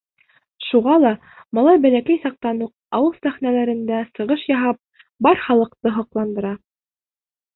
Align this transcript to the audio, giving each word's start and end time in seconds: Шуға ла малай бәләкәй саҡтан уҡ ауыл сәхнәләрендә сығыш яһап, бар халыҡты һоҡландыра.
Шуға 0.67 0.93
ла 1.01 1.09
малай 1.57 1.81
бәләкәй 1.83 2.21
саҡтан 2.23 2.63
уҡ 2.67 2.71
ауыл 2.99 3.13
сәхнәләрендә 3.27 3.99
сығыш 4.21 4.45
яһап, 4.53 4.81
бар 5.27 5.39
халыҡты 5.45 5.95
һоҡландыра. 5.99 6.57